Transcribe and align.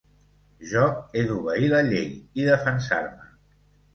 Jo 0.69 0.85
he 1.19 1.23
d'obeir 1.31 1.69
la 1.75 1.83
llei 1.89 2.09
i 2.43 2.47
defensar-me. 2.49 3.29